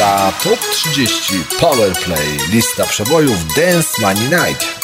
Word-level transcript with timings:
lista 0.00 0.32
Top 0.42 0.58
30 0.72 1.44
Powerplay, 1.60 2.38
lista 2.50 2.86
przebojów 2.86 3.54
Dance 3.56 4.02
Money 4.02 4.28
Night. 4.28 4.79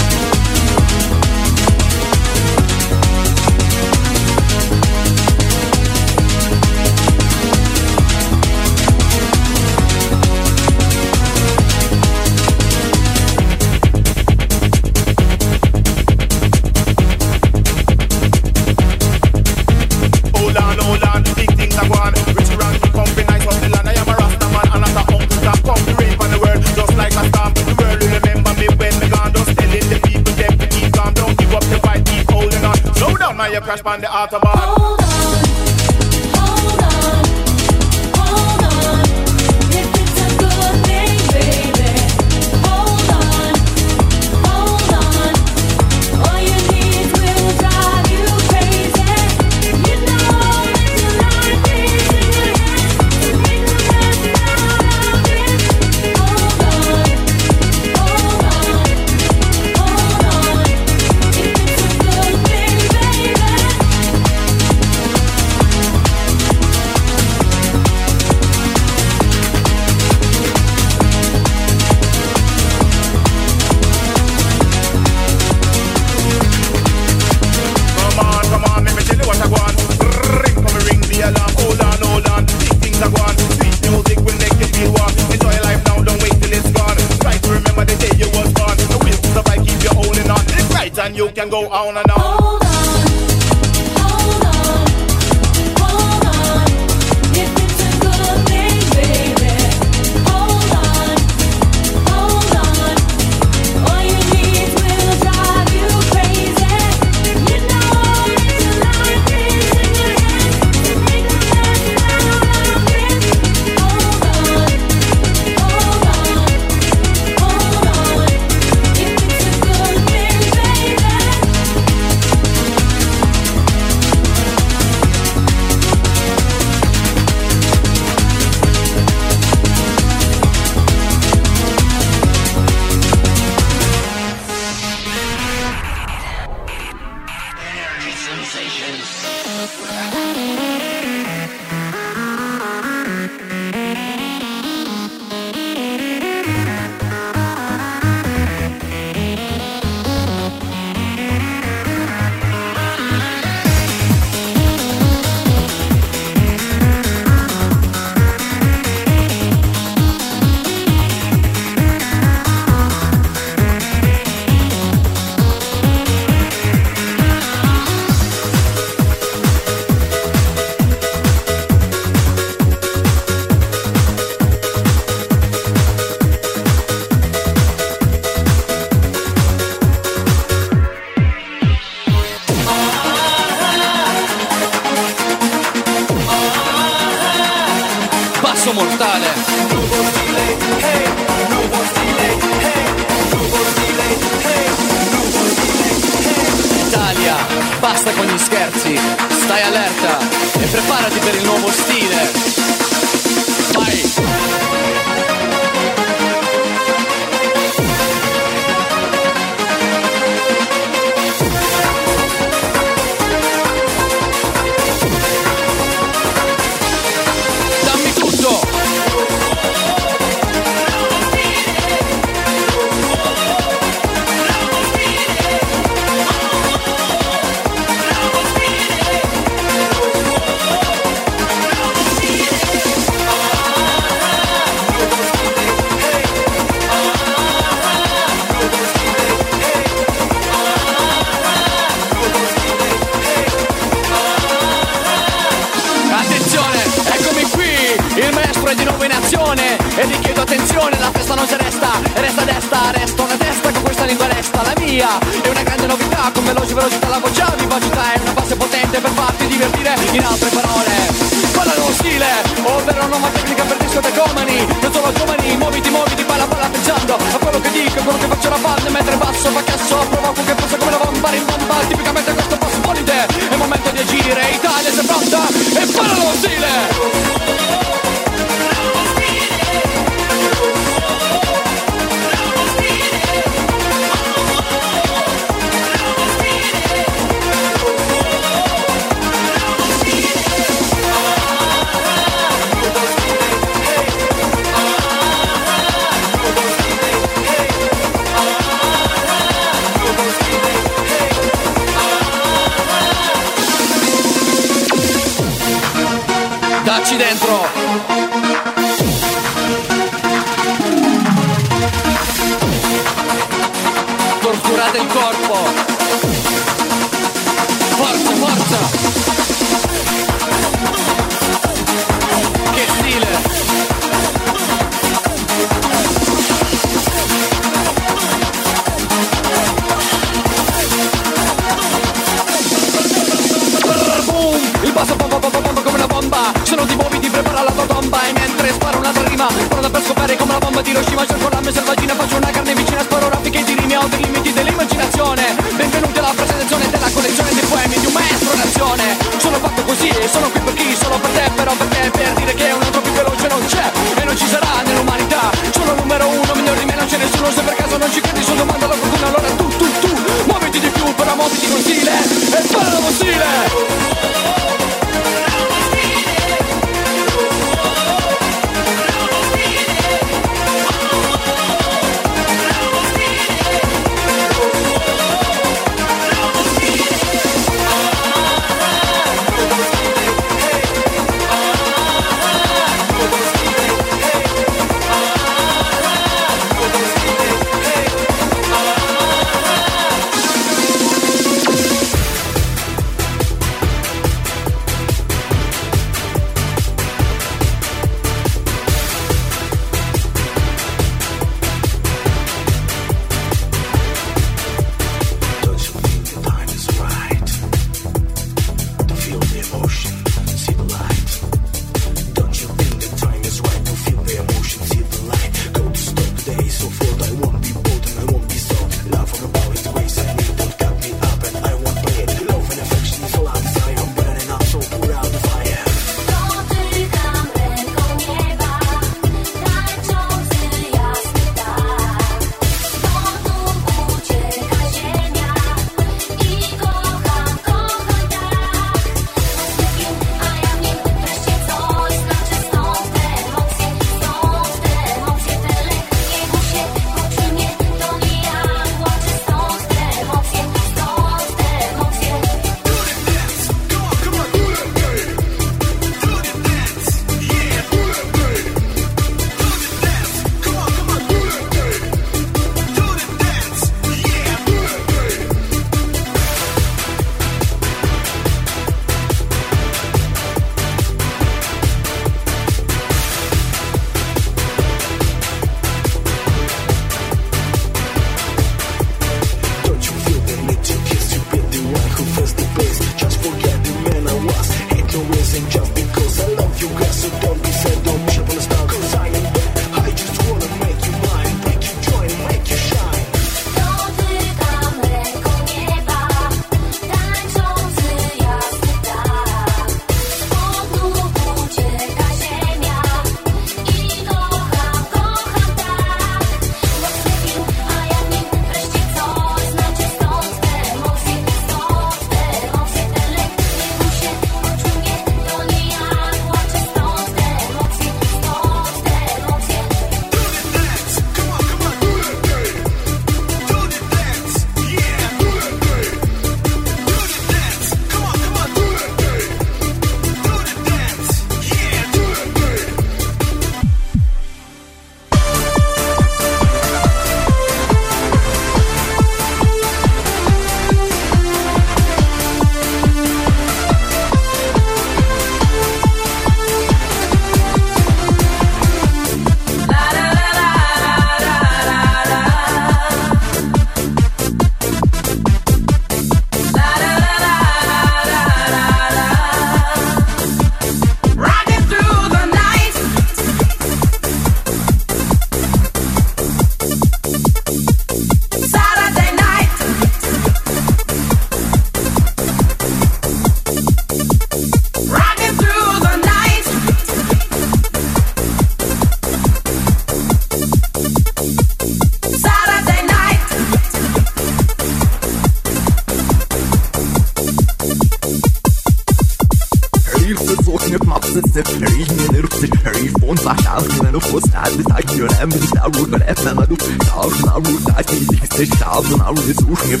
Uf. 599.71 600.00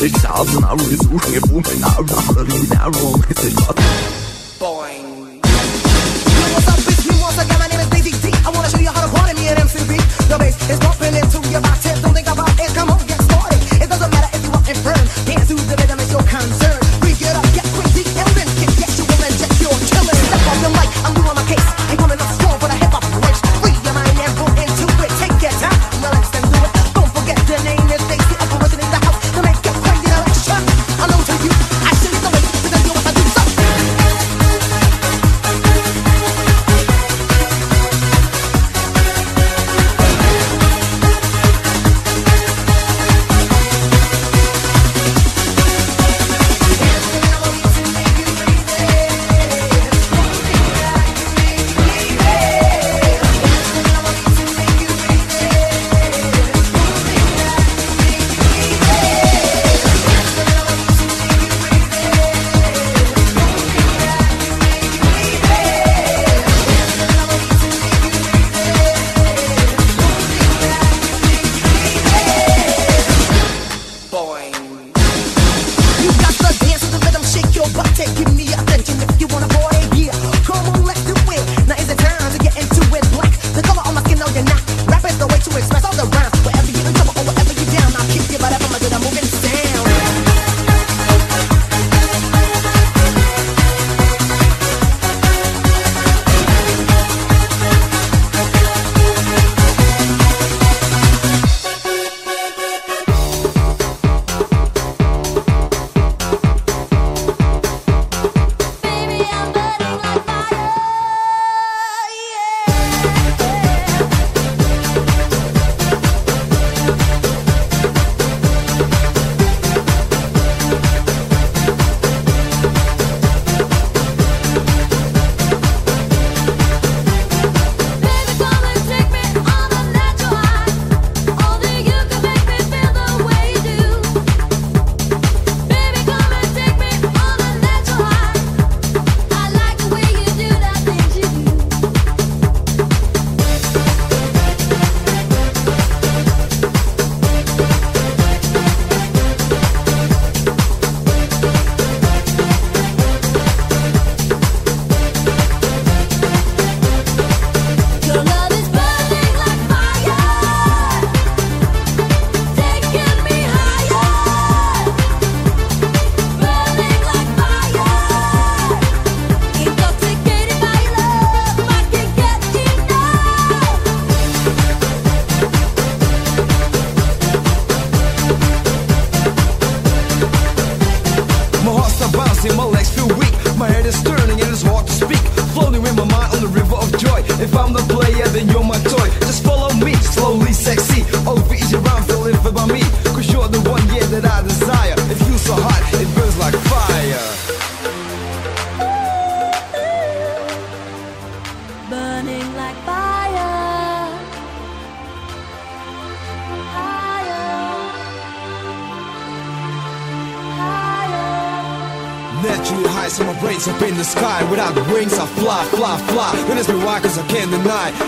Ich 0.00 0.16
saß 0.16 0.54
und 0.54 0.64
ist 0.92 1.04
ursprünglich, 1.12 1.42
na, 1.80 1.96
na, 2.06 2.22
na, 2.36 2.44
na, 2.68 2.90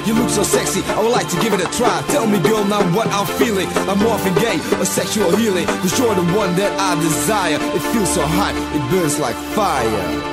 You 0.07 0.15
look 0.15 0.31
so 0.31 0.43
sexy, 0.43 0.83
I 0.85 1.01
would 1.03 1.13
like 1.13 1.29
to 1.29 1.41
give 1.41 1.53
it 1.53 1.61
a 1.61 1.71
try. 1.77 2.03
Tell 2.09 2.27
me, 2.27 2.39
girl, 2.41 2.65
now 2.65 2.83
what 2.95 3.09
I'm 3.09 3.27
feeling. 3.39 3.69
I'm 3.89 4.01
often 4.07 4.35
gay 4.35 4.59
or 4.79 4.85
sexual 4.85 5.35
healing. 5.37 5.67
Cause 5.83 5.99
you're 5.99 6.15
the 6.15 6.27
one 6.33 6.55
that 6.57 6.73
I 6.79 6.95
desire. 7.01 7.59
It 7.77 7.83
feels 7.93 8.13
so 8.13 8.23
hot, 8.23 8.55
it 8.55 8.83
burns 8.91 9.19
like 9.19 9.37
fire. 9.55 10.30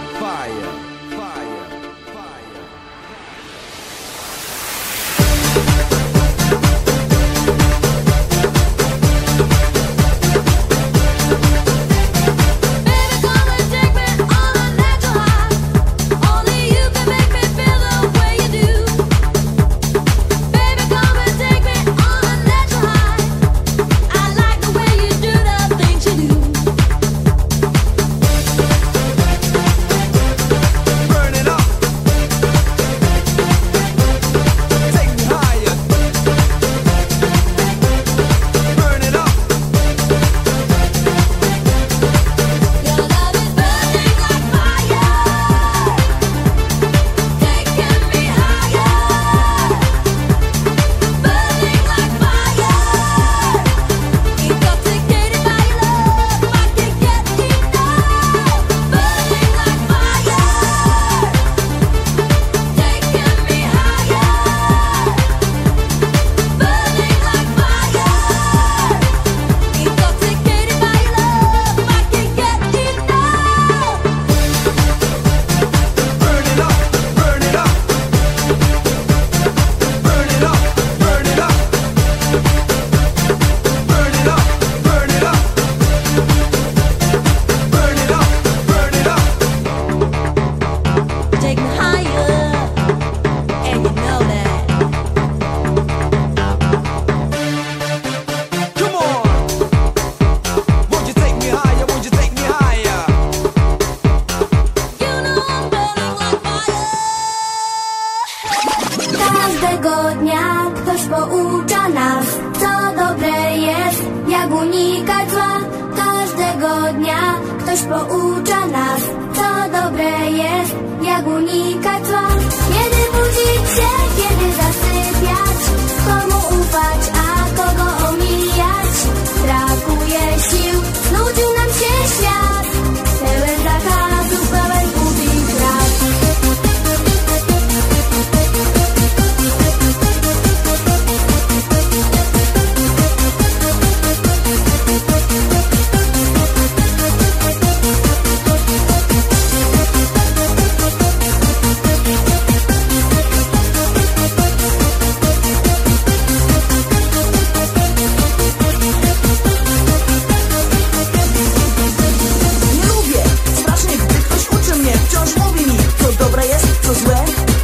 co 166.07 166.13
dobre 166.13 166.47
jest, 166.47 166.67
co 166.81 166.93
złe? 166.93 167.56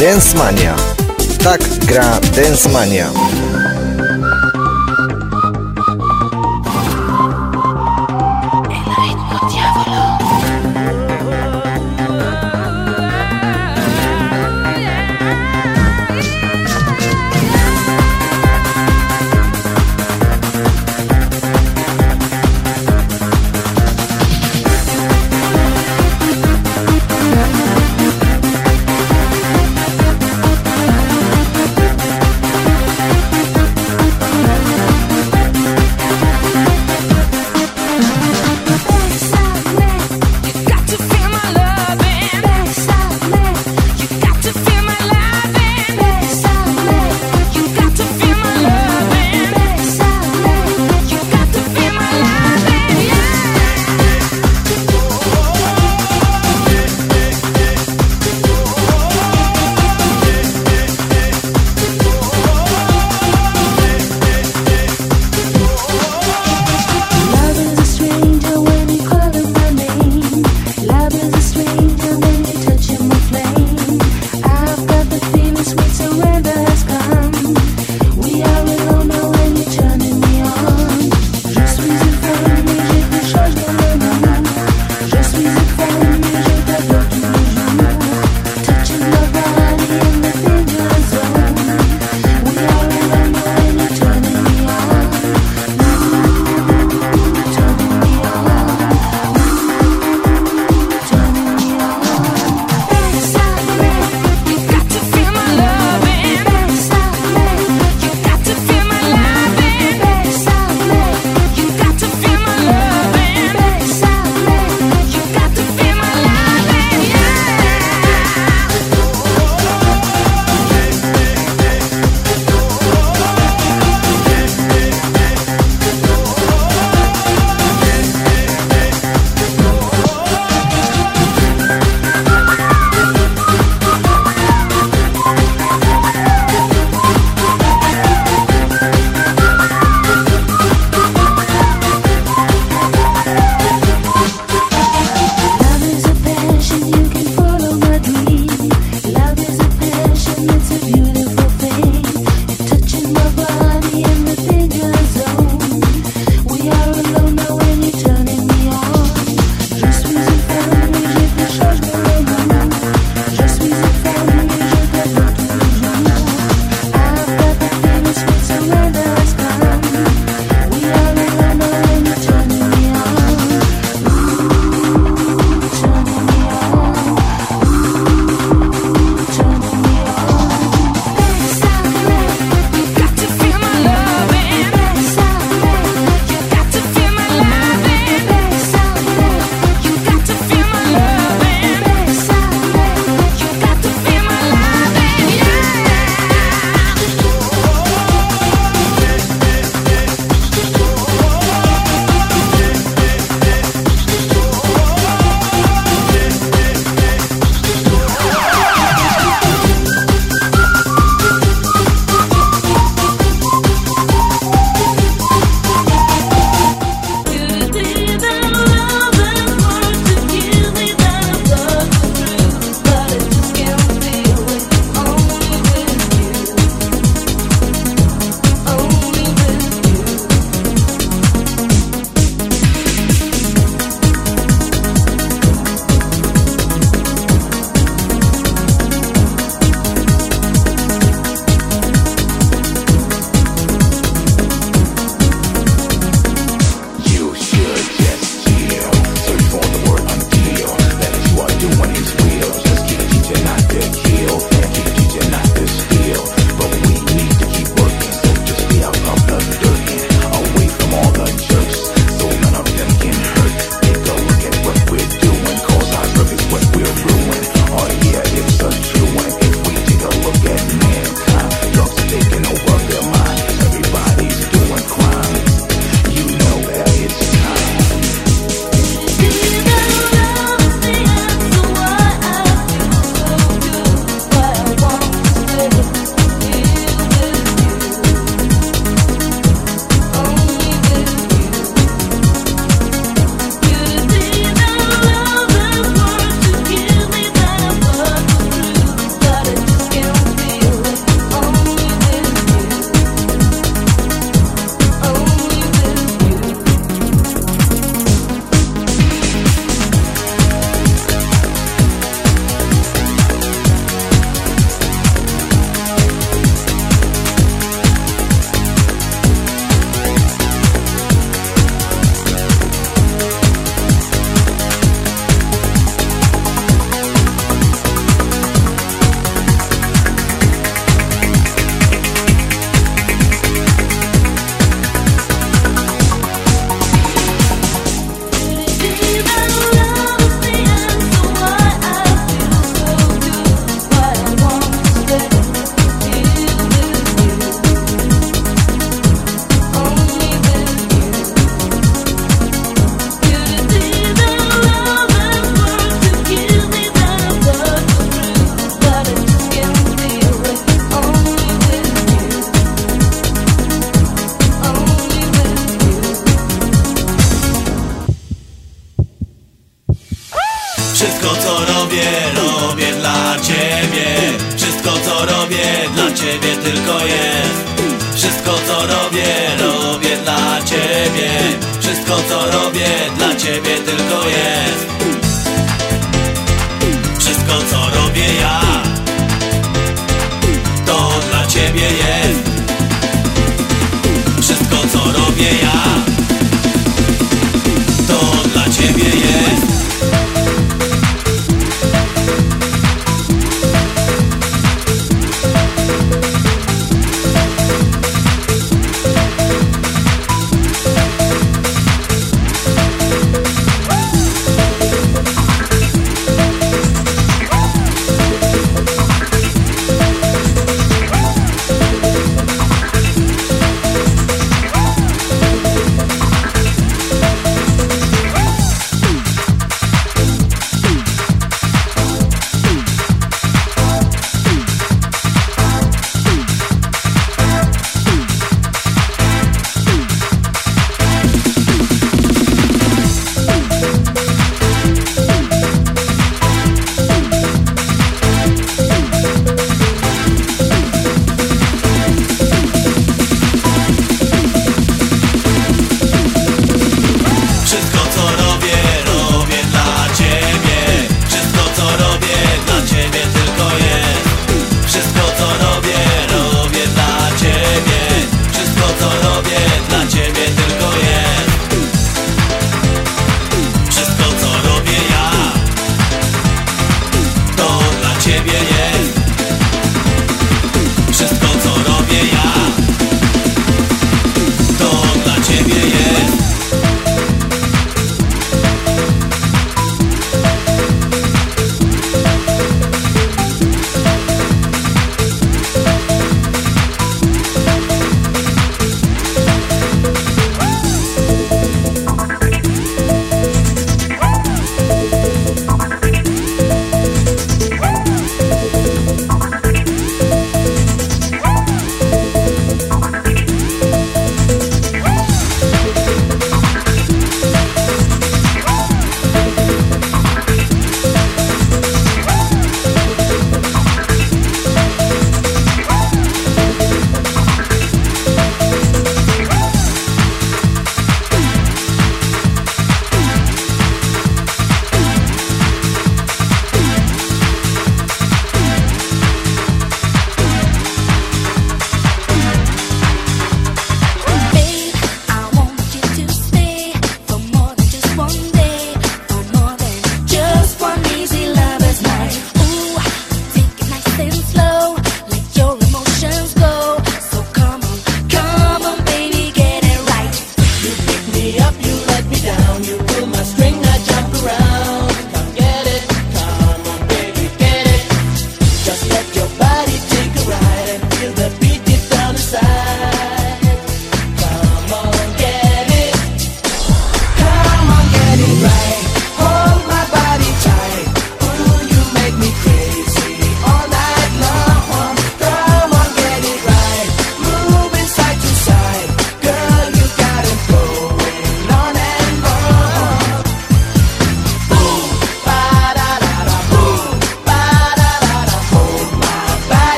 Dance 0.00 0.32
Mania. 0.32 0.76
Tak 1.44 1.60
gra 1.84 2.20
Dance 2.32 2.68
Mania. 2.72 3.49